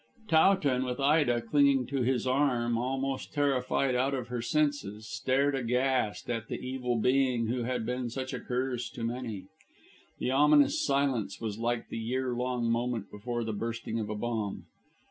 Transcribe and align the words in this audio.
Towton, 0.29 0.83
with 0.83 0.99
Ida 0.99 1.41
clinging 1.43 1.85
to 1.85 2.01
his 2.01 2.25
arm 2.25 2.75
almost 2.75 3.31
terrified 3.31 3.93
out 3.93 4.15
of 4.15 4.29
her 4.29 4.41
senses, 4.41 5.05
stared 5.07 5.53
aghast 5.53 6.27
at 6.27 6.47
the 6.47 6.57
evil 6.59 6.97
being 6.99 7.45
who 7.49 7.65
had 7.65 7.85
been 7.85 8.09
such 8.09 8.33
a 8.33 8.39
curse 8.39 8.89
to 8.89 9.03
many. 9.03 9.45
The 10.17 10.31
ominous 10.31 10.83
silence 10.83 11.39
was 11.39 11.59
like 11.59 11.89
the 11.89 11.99
year 11.99 12.33
long 12.33 12.67
moment 12.71 13.11
before 13.11 13.43
the 13.43 13.53
bursting 13.53 13.99
of 13.99 14.09
a 14.09 14.15
bomb. 14.15 14.65